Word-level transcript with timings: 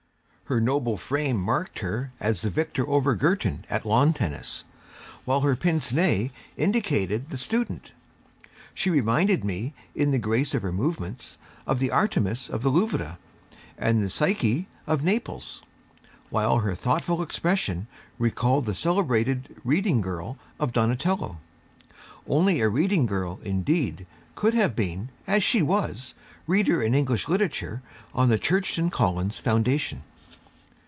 Her 0.45 0.59
noble 0.59 0.97
frame 0.97 1.37
marked 1.37 1.79
her 1.79 2.11
as 2.19 2.41
the 2.41 2.49
victor 2.49 2.85
over 2.85 3.15
Girton 3.15 3.63
at 3.69 3.85
lawn 3.85 4.11
tennis; 4.11 4.65
while 5.23 5.39
her 5.39 5.55
pince 5.55 5.93
nez 5.93 6.29
indicated 6.57 7.29
the 7.29 7.37
student. 7.37 7.93
She 8.73 8.89
reminded 8.89 9.45
me, 9.45 9.73
in 9.95 10.11
the 10.11 10.19
grace 10.19 10.53
of 10.53 10.61
her 10.63 10.73
movements, 10.73 11.37
of 11.65 11.79
the 11.79 11.89
Artemis 11.89 12.49
of 12.49 12.63
the 12.63 12.69
Louvre 12.69 13.17
and 13.77 14.03
the 14.03 14.09
Psyche 14.09 14.67
of 14.87 15.05
Naples, 15.05 15.61
while 16.29 16.57
her 16.57 16.75
thoughtful 16.75 17.21
expression 17.21 17.87
recalled 18.19 18.65
the 18.65 18.73
celebrated 18.73 19.55
'Reading 19.63 20.01
Girl' 20.01 20.37
of 20.59 20.73
Donatello. 20.73 21.37
Only 22.27 22.59
a 22.59 22.67
reading 22.67 23.05
girl, 23.05 23.39
indeed, 23.41 24.05
could 24.35 24.53
have 24.53 24.75
been, 24.75 25.11
as 25.27 25.45
she 25.45 25.61
was, 25.61 26.13
Reader 26.45 26.83
in 26.83 26.93
English 26.93 27.29
Literature 27.29 27.81
on 28.13 28.27
the 28.27 28.37
Churton 28.37 28.89
Collins 28.89 29.37
Foundation. 29.37 30.03